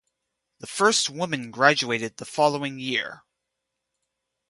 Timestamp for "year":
2.79-3.21